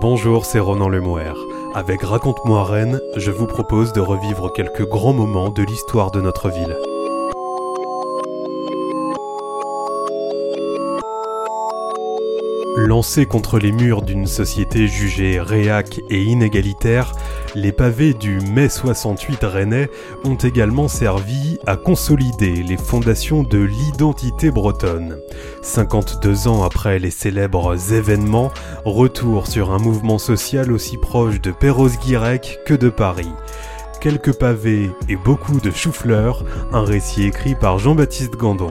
Bonjour, 0.00 0.44
c'est 0.44 0.60
Ronan 0.60 0.88
Lemouer. 0.88 1.32
Avec 1.74 2.02
Raconte-moi 2.02 2.62
Rennes, 2.62 3.00
je 3.16 3.32
vous 3.32 3.48
propose 3.48 3.92
de 3.92 4.00
revivre 4.00 4.52
quelques 4.52 4.88
grands 4.88 5.12
moments 5.12 5.50
de 5.50 5.64
l'histoire 5.64 6.12
de 6.12 6.20
notre 6.20 6.50
ville. 6.50 6.76
Lancés 12.86 13.26
contre 13.26 13.58
les 13.58 13.72
murs 13.72 14.02
d'une 14.02 14.28
société 14.28 14.86
jugée 14.86 15.40
réac 15.40 16.00
et 16.10 16.22
inégalitaire, 16.22 17.12
les 17.56 17.72
pavés 17.72 18.14
du 18.14 18.38
mai 18.38 18.68
68 18.68 19.40
rennais 19.42 19.90
ont 20.24 20.36
également 20.36 20.86
servi 20.86 21.58
à 21.66 21.76
consolider 21.76 22.62
les 22.62 22.76
fondations 22.76 23.42
de 23.42 23.58
l'identité 23.58 24.52
bretonne. 24.52 25.18
52 25.62 26.46
ans 26.46 26.62
après 26.62 27.00
les 27.00 27.10
célèbres 27.10 27.92
événements, 27.92 28.52
retour 28.84 29.48
sur 29.48 29.72
un 29.72 29.78
mouvement 29.78 30.18
social 30.18 30.70
aussi 30.70 30.98
proche 30.98 31.40
de 31.40 31.50
Perros-Guirec 31.50 32.60
que 32.64 32.74
de 32.74 32.90
Paris 32.90 33.32
quelques 34.00 34.38
pavés 34.38 34.92
et 35.08 35.16
beaucoup 35.16 35.58
de 35.58 35.72
choux-fleurs, 35.72 36.44
un 36.72 36.84
récit 36.84 37.24
écrit 37.24 37.56
par 37.56 37.80
Jean-Baptiste 37.80 38.36
Gandon. 38.36 38.70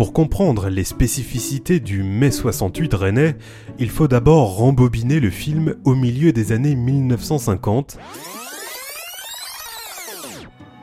Pour 0.00 0.14
comprendre 0.14 0.70
les 0.70 0.84
spécificités 0.84 1.78
du 1.78 2.02
mai 2.02 2.30
68 2.30 2.94
rennais, 2.94 3.36
il 3.78 3.90
faut 3.90 4.08
d'abord 4.08 4.56
rembobiner 4.56 5.20
le 5.20 5.28
film 5.28 5.74
au 5.84 5.94
milieu 5.94 6.32
des 6.32 6.52
années 6.52 6.74
1950 6.74 7.98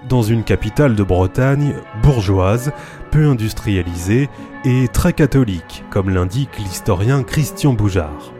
dans 0.07 0.21
une 0.21 0.43
capitale 0.43 0.95
de 0.95 1.01
Bretagne 1.01 1.73
bourgeoise, 2.03 2.71
peu 3.09 3.25
industrialisée 3.25 4.29
et 4.63 4.87
très 4.87 5.13
catholique, 5.13 5.83
comme 5.89 6.11
l'indique 6.11 6.59
l'historien 6.59 7.23
Christian 7.23 7.73
Boujard. 7.73 8.31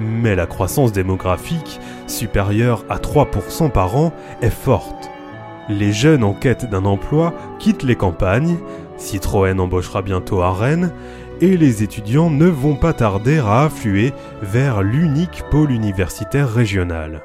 Mais 0.00 0.34
la 0.34 0.46
croissance 0.46 0.90
démographique, 0.90 1.78
supérieure 2.08 2.84
à 2.88 2.98
3% 2.98 3.70
par 3.70 3.94
an, 3.94 4.12
est 4.42 4.50
forte. 4.50 5.08
Les 5.68 5.92
jeunes 5.92 6.24
en 6.24 6.34
quête 6.34 6.68
d'un 6.68 6.84
emploi 6.84 7.32
quittent 7.58 7.84
les 7.84 7.96
campagnes, 7.96 8.58
Citroën 8.96 9.58
embauchera 9.58 10.02
bientôt 10.02 10.42
à 10.42 10.52
Rennes 10.52 10.92
et 11.40 11.56
les 11.56 11.82
étudiants 11.82 12.30
ne 12.30 12.46
vont 12.46 12.76
pas 12.76 12.92
tarder 12.92 13.38
à 13.38 13.62
affluer 13.62 14.12
vers 14.42 14.82
l'unique 14.82 15.42
pôle 15.50 15.72
universitaire 15.72 16.52
régional. 16.52 17.22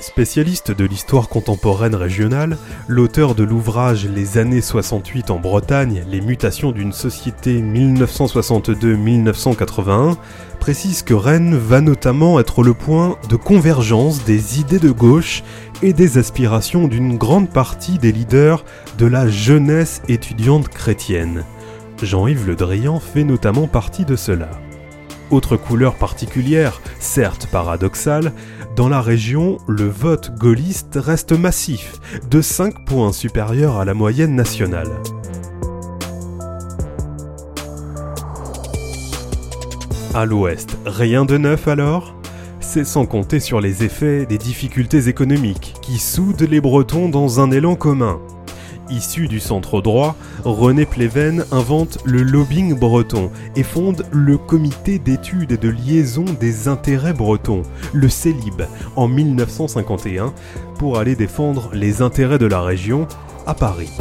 Spécialiste 0.00 0.70
de 0.70 0.84
l'histoire 0.84 1.28
contemporaine 1.28 1.94
régionale, 1.94 2.56
l'auteur 2.88 3.34
de 3.34 3.44
l'ouvrage 3.44 4.06
Les 4.06 4.38
années 4.38 4.62
68 4.62 5.30
en 5.30 5.38
Bretagne, 5.38 6.02
les 6.08 6.22
mutations 6.22 6.72
d'une 6.72 6.92
société 6.92 7.60
1962-1981, 7.60 10.16
précise 10.58 11.02
que 11.02 11.12
Rennes 11.12 11.56
va 11.56 11.82
notamment 11.82 12.40
être 12.40 12.62
le 12.62 12.72
point 12.72 13.18
de 13.28 13.36
convergence 13.36 14.24
des 14.24 14.60
idées 14.60 14.78
de 14.78 14.90
gauche 14.90 15.42
et 15.82 15.92
des 15.92 16.16
aspirations 16.16 16.88
d'une 16.88 17.18
grande 17.18 17.50
partie 17.50 17.98
des 17.98 18.12
leaders 18.12 18.64
de 18.96 19.04
la 19.06 19.28
jeunesse 19.28 20.00
étudiante 20.08 20.68
chrétienne. 20.68 21.44
Jean-Yves 22.02 22.46
Le 22.46 22.56
Drian 22.56 22.98
fait 22.98 23.24
notamment 23.24 23.68
partie 23.68 24.06
de 24.06 24.16
cela. 24.16 24.48
Autre 25.32 25.56
couleur 25.56 25.94
particulière, 25.94 26.82
certes 27.00 27.46
paradoxale, 27.46 28.34
dans 28.76 28.90
la 28.90 29.00
région, 29.00 29.56
le 29.66 29.88
vote 29.88 30.30
gaulliste 30.38 30.98
reste 31.02 31.32
massif, 31.32 31.94
de 32.30 32.42
5 32.42 32.84
points 32.84 33.12
supérieur 33.12 33.78
à 33.78 33.86
la 33.86 33.94
moyenne 33.94 34.34
nationale. 34.34 34.90
À 40.12 40.26
l'ouest, 40.26 40.76
rien 40.84 41.24
de 41.24 41.38
neuf 41.38 41.66
alors? 41.66 42.14
C'est 42.60 42.84
sans 42.84 43.06
compter 43.06 43.40
sur 43.40 43.62
les 43.62 43.84
effets 43.84 44.26
des 44.26 44.36
difficultés 44.36 45.08
économiques 45.08 45.72
qui 45.80 45.98
soudent 45.98 46.42
les 46.42 46.60
Bretons 46.60 47.08
dans 47.08 47.40
un 47.40 47.50
élan 47.50 47.74
commun. 47.74 48.20
Issu 48.92 49.26
du 49.26 49.40
centre 49.40 49.80
droit, 49.80 50.14
René 50.44 50.84
Pleven 50.84 51.44
invente 51.50 51.98
le 52.04 52.22
lobbying 52.22 52.78
breton 52.78 53.30
et 53.56 53.62
fonde 53.62 54.04
le 54.12 54.36
Comité 54.36 54.98
d'études 54.98 55.52
et 55.52 55.56
de 55.56 55.70
liaison 55.70 56.26
des 56.40 56.68
intérêts 56.68 57.14
bretons, 57.14 57.62
le 57.94 58.10
CELIB, 58.10 58.62
en 58.96 59.08
1951, 59.08 60.34
pour 60.78 60.98
aller 60.98 61.16
défendre 61.16 61.70
les 61.72 62.02
intérêts 62.02 62.38
de 62.38 62.46
la 62.46 62.60
région 62.60 63.08
à 63.46 63.54
Paris. 63.54 63.92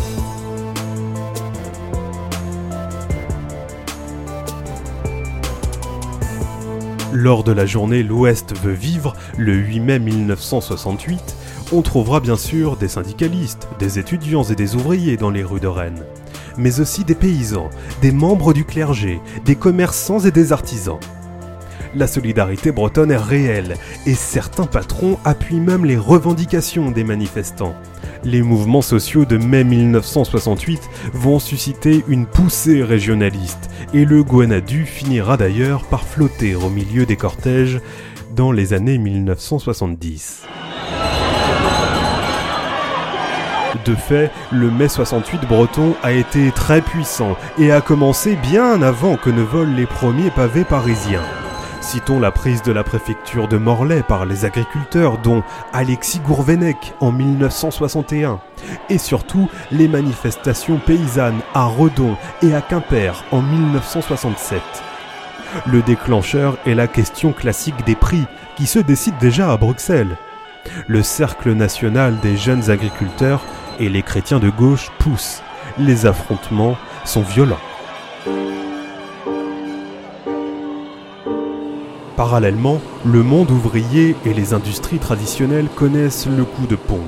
Lors 7.13 7.43
de 7.43 7.51
la 7.51 7.65
journée 7.65 8.03
L'Ouest 8.03 8.57
veut 8.61 8.73
vivre, 8.73 9.13
le 9.37 9.53
8 9.53 9.79
mai 9.81 9.99
1968, 9.99 11.35
on 11.71 11.81
trouvera 11.81 12.19
bien 12.19 12.35
sûr 12.35 12.75
des 12.75 12.87
syndicalistes, 12.87 13.67
des 13.79 13.99
étudiants 13.99 14.43
et 14.43 14.55
des 14.55 14.75
ouvriers 14.75 15.17
dans 15.17 15.29
les 15.29 15.43
rues 15.43 15.59
de 15.59 15.67
Rennes, 15.67 16.03
mais 16.57 16.79
aussi 16.79 17.03
des 17.03 17.15
paysans, 17.15 17.69
des 18.01 18.11
membres 18.11 18.53
du 18.53 18.65
clergé, 18.65 19.21
des 19.45 19.55
commerçants 19.55 20.19
et 20.19 20.31
des 20.31 20.51
artisans. 20.51 20.99
La 21.93 22.07
solidarité 22.07 22.71
bretonne 22.71 23.11
est 23.11 23.17
réelle 23.17 23.75
et 24.05 24.13
certains 24.13 24.65
patrons 24.65 25.17
appuient 25.25 25.59
même 25.59 25.83
les 25.83 25.97
revendications 25.97 26.89
des 26.89 27.03
manifestants. 27.03 27.75
Les 28.23 28.41
mouvements 28.41 28.81
sociaux 28.81 29.25
de 29.25 29.37
mai 29.37 29.63
1968 29.63 30.81
vont 31.13 31.39
susciter 31.39 32.05
une 32.07 32.27
poussée 32.27 32.83
régionaliste 32.83 33.69
et 33.93 34.05
le 34.05 34.23
Guanadu 34.23 34.85
finira 34.85 35.35
d'ailleurs 35.35 35.83
par 35.83 36.03
flotter 36.03 36.55
au 36.55 36.69
milieu 36.69 37.05
des 37.05 37.17
cortèges 37.17 37.81
dans 38.35 38.53
les 38.53 38.71
années 38.73 38.97
1970. 38.97 40.43
De 43.85 43.95
fait, 43.95 44.31
le 44.51 44.69
mai 44.69 44.89
68 44.89 45.47
breton 45.47 45.95
a 46.03 46.11
été 46.11 46.51
très 46.51 46.81
puissant 46.81 47.37
et 47.57 47.71
a 47.71 47.81
commencé 47.81 48.35
bien 48.35 48.81
avant 48.81 49.15
que 49.15 49.29
ne 49.29 49.41
volent 49.41 49.75
les 49.75 49.85
premiers 49.85 50.31
pavés 50.31 50.63
parisiens. 50.63 51.23
Citons 51.81 52.19
la 52.19 52.31
prise 52.31 52.61
de 52.61 52.71
la 52.71 52.83
préfecture 52.83 53.47
de 53.47 53.57
Morlaix 53.57 54.03
par 54.03 54.25
les 54.25 54.45
agriculteurs, 54.45 55.17
dont 55.17 55.43
Alexis 55.73 56.19
Gourvenec 56.19 56.93
en 56.99 57.11
1961, 57.11 58.39
et 58.89 58.97
surtout 58.97 59.49
les 59.71 59.87
manifestations 59.87 60.77
paysannes 60.77 61.41
à 61.53 61.65
Redon 61.65 62.15
et 62.43 62.53
à 62.53 62.61
Quimper 62.61 63.23
en 63.31 63.41
1967. 63.41 64.61
Le 65.65 65.81
déclencheur 65.81 66.57
est 66.65 66.75
la 66.75 66.87
question 66.87 67.33
classique 67.33 67.83
des 67.85 67.95
prix, 67.95 68.25
qui 68.55 68.67
se 68.67 68.79
décide 68.79 69.17
déjà 69.19 69.51
à 69.51 69.57
Bruxelles. 69.57 70.17
Le 70.87 71.01
Cercle 71.01 71.53
national 71.53 72.19
des 72.19 72.37
jeunes 72.37 72.69
agriculteurs 72.69 73.41
et 73.81 73.89
les 73.89 74.03
chrétiens 74.03 74.39
de 74.39 74.49
gauche 74.49 74.89
poussent. 74.99 75.41
Les 75.77 76.05
affrontements 76.05 76.77
sont 77.03 77.23
violents. 77.23 77.59
Parallèlement, 82.15 82.79
le 83.03 83.23
monde 83.23 83.49
ouvrier 83.49 84.15
et 84.25 84.33
les 84.33 84.53
industries 84.53 84.99
traditionnelles 84.99 85.69
connaissent 85.75 86.27
le 86.27 86.45
coup 86.45 86.67
de 86.67 86.75
pompe. 86.75 87.01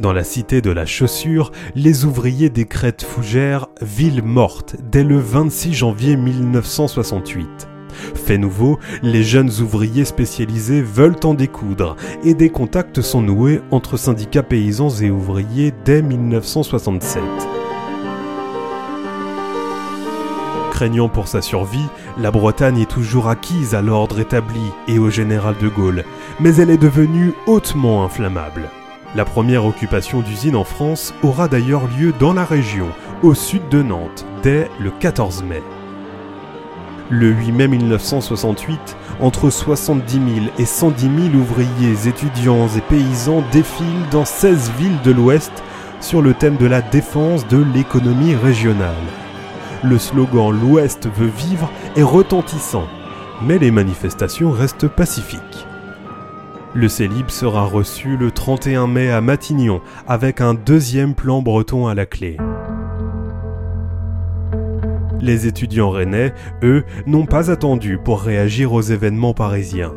Dans 0.00 0.12
la 0.12 0.24
cité 0.24 0.60
de 0.60 0.70
la 0.70 0.86
chaussure, 0.86 1.52
les 1.74 2.04
ouvriers 2.04 2.50
décrètent 2.50 3.04
Fougères 3.04 3.66
ville 3.80 4.22
morte 4.22 4.76
dès 4.90 5.04
le 5.04 5.18
26 5.18 5.74
janvier 5.74 6.16
1968. 6.16 7.68
Fait 8.14 8.38
nouveau, 8.38 8.78
les 9.02 9.22
jeunes 9.22 9.50
ouvriers 9.60 10.04
spécialisés 10.04 10.82
veulent 10.82 11.16
en 11.24 11.34
découdre 11.34 11.96
et 12.24 12.34
des 12.34 12.50
contacts 12.50 13.00
sont 13.00 13.22
noués 13.22 13.60
entre 13.70 13.96
syndicats 13.96 14.42
paysans 14.42 14.90
et 15.00 15.10
ouvriers 15.10 15.72
dès 15.84 16.02
1967. 16.02 17.22
Craignant 20.70 21.08
pour 21.08 21.26
sa 21.26 21.42
survie, 21.42 21.88
la 22.18 22.30
Bretagne 22.30 22.78
est 22.78 22.90
toujours 22.90 23.28
acquise 23.28 23.74
à 23.74 23.82
l'ordre 23.82 24.20
établi 24.20 24.60
et 24.86 25.00
au 25.00 25.10
général 25.10 25.56
de 25.60 25.68
Gaulle, 25.68 26.04
mais 26.38 26.54
elle 26.56 26.70
est 26.70 26.78
devenue 26.78 27.32
hautement 27.46 28.04
inflammable. 28.04 28.70
La 29.16 29.24
première 29.24 29.64
occupation 29.64 30.20
d'usine 30.20 30.54
en 30.54 30.64
France 30.64 31.14
aura 31.22 31.48
d'ailleurs 31.48 31.88
lieu 31.98 32.12
dans 32.20 32.32
la 32.32 32.44
région, 32.44 32.88
au 33.22 33.34
sud 33.34 33.68
de 33.70 33.82
Nantes, 33.82 34.24
dès 34.42 34.68
le 34.78 34.90
14 34.90 35.42
mai. 35.42 35.62
Le 37.10 37.30
8 37.30 37.52
mai 37.52 37.68
1968, 37.68 38.96
entre 39.20 39.48
70 39.48 40.12
000 40.12 40.46
et 40.58 40.66
110 40.66 41.32
000 41.32 41.34
ouvriers, 41.36 42.06
étudiants 42.06 42.68
et 42.68 42.82
paysans 42.82 43.42
défilent 43.50 44.08
dans 44.10 44.26
16 44.26 44.72
villes 44.78 45.00
de 45.04 45.12
l'Ouest 45.12 45.52
sur 46.02 46.20
le 46.20 46.34
thème 46.34 46.56
de 46.56 46.66
la 46.66 46.82
défense 46.82 47.48
de 47.48 47.64
l'économie 47.74 48.34
régionale. 48.34 48.92
Le 49.82 49.98
slogan 49.98 50.52
L'Ouest 50.52 51.08
veut 51.16 51.30
vivre 51.34 51.70
est 51.96 52.02
retentissant, 52.02 52.86
mais 53.42 53.58
les 53.58 53.70
manifestations 53.70 54.50
restent 54.50 54.88
pacifiques. 54.88 55.66
Le 56.74 56.88
célib 56.88 57.30
sera 57.30 57.64
reçu 57.64 58.18
le 58.18 58.30
31 58.30 58.86
mai 58.86 59.10
à 59.10 59.22
Matignon 59.22 59.80
avec 60.06 60.42
un 60.42 60.52
deuxième 60.52 61.14
plan 61.14 61.40
breton 61.40 61.86
à 61.86 61.94
la 61.94 62.04
clé. 62.04 62.36
Les 65.20 65.46
étudiants 65.46 65.90
rennais, 65.90 66.32
eux, 66.62 66.84
n'ont 67.06 67.26
pas 67.26 67.50
attendu 67.50 67.98
pour 68.02 68.20
réagir 68.20 68.72
aux 68.72 68.82
événements 68.82 69.34
parisiens. 69.34 69.92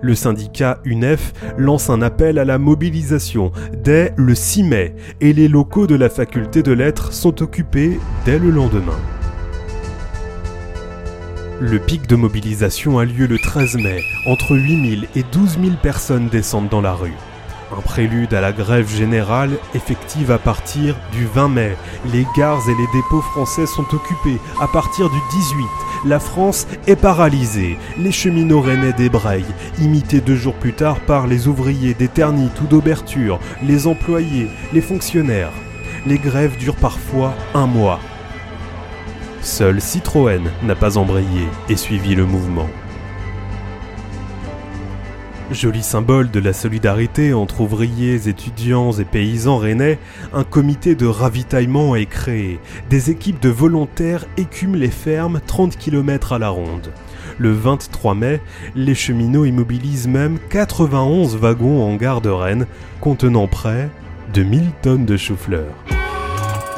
Le 0.00 0.14
syndicat 0.14 0.80
UNEF 0.84 1.32
lance 1.56 1.90
un 1.90 2.02
appel 2.02 2.38
à 2.38 2.44
la 2.44 2.58
mobilisation 2.58 3.52
dès 3.82 4.12
le 4.16 4.34
6 4.34 4.62
mai 4.62 4.94
et 5.20 5.32
les 5.32 5.48
locaux 5.48 5.86
de 5.86 5.94
la 5.94 6.08
faculté 6.08 6.62
de 6.62 6.72
lettres 6.72 7.12
sont 7.12 7.42
occupés 7.42 7.98
dès 8.24 8.38
le 8.38 8.50
lendemain. 8.50 8.98
Le 11.60 11.78
pic 11.78 12.08
de 12.08 12.16
mobilisation 12.16 12.98
a 12.98 13.04
lieu 13.04 13.26
le 13.26 13.38
13 13.38 13.76
mai. 13.76 14.02
Entre 14.26 14.56
8000 14.56 15.06
et 15.14 15.22
12 15.22 15.58
000 15.62 15.74
personnes 15.80 16.28
descendent 16.28 16.68
dans 16.68 16.80
la 16.80 16.92
rue. 16.92 17.14
Un 17.76 17.80
prélude 17.80 18.34
à 18.34 18.40
la 18.42 18.52
grève 18.52 18.88
générale 18.88 19.52
effective 19.74 20.30
à 20.30 20.38
partir 20.38 20.94
du 21.12 21.24
20 21.24 21.48
mai. 21.48 21.76
Les 22.12 22.26
gares 22.36 22.68
et 22.68 22.74
les 22.74 22.86
dépôts 22.92 23.22
français 23.22 23.66
sont 23.66 23.86
occupés. 23.94 24.38
À 24.60 24.68
partir 24.68 25.08
du 25.08 25.18
18, 25.32 25.64
la 26.04 26.20
France 26.20 26.66
est 26.86 26.96
paralysée. 26.96 27.78
Les 27.98 28.12
cheminots 28.12 28.60
rennais 28.60 28.92
débrayent, 28.92 29.44
imités 29.78 30.20
deux 30.20 30.36
jours 30.36 30.54
plus 30.54 30.74
tard 30.74 31.00
par 31.00 31.26
les 31.26 31.48
ouvriers 31.48 31.94
d'Eternit 31.94 32.50
ou 32.62 32.66
d'Auberture, 32.66 33.40
les 33.62 33.86
employés, 33.86 34.48
les 34.74 34.82
fonctionnaires. 34.82 35.52
Les 36.06 36.18
grèves 36.18 36.58
durent 36.58 36.76
parfois 36.76 37.32
un 37.54 37.66
mois. 37.66 38.00
Seul 39.40 39.80
Citroën 39.80 40.42
n'a 40.62 40.74
pas 40.74 40.98
embrayé 40.98 41.48
et 41.68 41.76
suivi 41.76 42.14
le 42.14 42.26
mouvement. 42.26 42.68
Joli 45.52 45.82
symbole 45.82 46.30
de 46.30 46.40
la 46.40 46.52
solidarité 46.52 47.34
entre 47.34 47.60
ouvriers, 47.60 48.28
étudiants 48.28 48.92
et 48.92 49.04
paysans 49.04 49.58
rennais, 49.58 49.98
un 50.32 50.44
comité 50.44 50.94
de 50.94 51.06
ravitaillement 51.06 51.94
est 51.94 52.06
créé. 52.06 52.58
Des 52.88 53.10
équipes 53.10 53.40
de 53.40 53.48
volontaires 53.48 54.24
écument 54.36 54.76
les 54.76 54.90
fermes 54.90 55.40
30 55.46 55.76
km 55.76 56.32
à 56.32 56.38
la 56.38 56.48
ronde. 56.48 56.92
Le 57.38 57.52
23 57.52 58.14
mai, 58.14 58.40
les 58.74 58.94
cheminots 58.94 59.44
immobilisent 59.44 60.08
même 60.08 60.38
91 60.48 61.36
wagons 61.36 61.82
en 61.82 61.96
gare 61.96 62.20
de 62.20 62.30
Rennes, 62.30 62.66
contenant 63.00 63.46
près 63.46 63.90
de 64.32 64.42
1000 64.42 64.70
tonnes 64.82 65.06
de 65.06 65.16
chou-fleurs. 65.16 66.01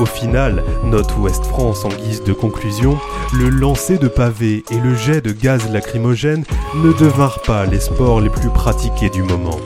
Au 0.01 0.07
final, 0.07 0.65
note 0.83 1.17
Ouest 1.19 1.47
France 1.47 1.85
en 1.85 1.89
guise 1.89 2.25
de 2.25 2.33
conclusion, 2.33 2.99
le 3.33 3.49
lancer 3.49 3.97
de 3.97 4.09
pavés 4.09 4.65
et 4.73 4.81
le 4.81 4.95
jet 4.95 5.21
de 5.21 5.31
gaz 5.31 5.71
lacrymogène 5.71 6.45
ne 6.75 6.93
devinrent 6.93 7.43
pas 7.43 7.65
les 7.65 7.79
sports 7.79 8.21
les 8.21 8.29
plus 8.29 8.49
pratiqués 8.49 9.09
du 9.11 9.23
moment. 9.23 9.59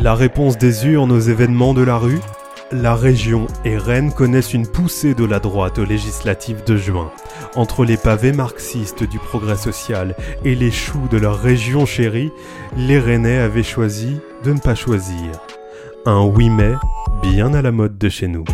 La 0.00 0.14
réponse 0.14 0.56
des 0.56 0.86
urnes 0.86 1.12
aux 1.12 1.20
événements 1.20 1.74
de 1.74 1.82
la 1.82 1.98
rue? 1.98 2.20
La 2.72 2.94
région 2.94 3.46
et 3.66 3.76
Rennes 3.76 4.12
connaissent 4.12 4.54
une 4.54 4.66
poussée 4.66 5.14
de 5.14 5.24
la 5.24 5.38
droite 5.38 5.78
aux 5.78 5.84
législatives 5.84 6.64
de 6.64 6.76
juin. 6.76 7.10
Entre 7.54 7.84
les 7.84 7.96
pavés 7.98 8.32
marxistes 8.32 9.04
du 9.04 9.18
progrès 9.18 9.56
social 9.56 10.16
et 10.44 10.54
les 10.54 10.70
choux 10.70 11.08
de 11.10 11.18
leur 11.18 11.38
région 11.38 11.84
chérie, 11.84 12.32
les 12.76 12.98
Rennais 12.98 13.38
avaient 13.38 13.62
choisi 13.62 14.20
de 14.44 14.52
ne 14.54 14.58
pas 14.58 14.74
choisir. 14.74 15.32
Un 16.06 16.24
8 16.24 16.50
mai 16.50 16.74
bien 17.22 17.54
à 17.54 17.62
la 17.62 17.72
mode 17.72 17.98
de 17.98 18.08
chez 18.08 18.28
nous. 18.28 18.44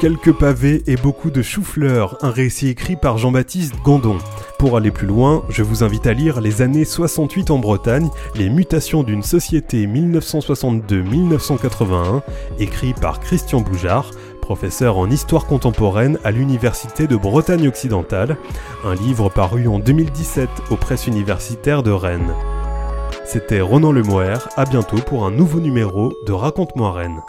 Quelques 0.00 0.32
pavés 0.32 0.82
et 0.86 0.96
beaucoup 0.96 1.30
de 1.30 1.42
choux-fleurs, 1.42 2.16
un 2.22 2.30
récit 2.30 2.68
écrit 2.68 2.96
par 2.96 3.18
Jean-Baptiste 3.18 3.74
Gondon. 3.84 4.16
Pour 4.58 4.76
aller 4.76 4.90
plus 4.90 5.06
loin, 5.06 5.44
je 5.50 5.62
vous 5.62 5.84
invite 5.84 6.06
à 6.06 6.14
lire 6.14 6.40
Les 6.40 6.62
années 6.62 6.84
68 6.84 7.50
en 7.50 7.58
Bretagne, 7.58 8.08
les 8.34 8.48
mutations 8.48 9.02
d'une 9.02 9.22
société 9.22 9.86
1962-1981, 9.86 12.22
écrit 12.58 12.94
par 12.94 13.20
Christian 13.20 13.60
Boujard, 13.60 14.10
professeur 14.40 14.98
en 14.98 15.10
histoire 15.10 15.46
contemporaine 15.46 16.18
à 16.24 16.30
l'Université 16.30 17.06
de 17.06 17.16
Bretagne 17.16 17.68
occidentale, 17.68 18.36
un 18.84 18.94
livre 18.94 19.28
paru 19.28 19.68
en 19.68 19.78
2017 19.78 20.48
aux 20.70 20.76
presses 20.76 21.06
universitaires 21.06 21.82
de 21.82 21.90
Rennes. 21.90 22.32
C'était 23.24 23.62
Ronan 23.62 23.90
Lemoire, 23.90 24.48
à 24.56 24.64
bientôt 24.64 24.98
pour 24.98 25.24
un 25.26 25.30
nouveau 25.30 25.58
numéro 25.58 26.12
de 26.26 26.32
Raconte-moi 26.32 26.92
Rennes. 26.92 27.22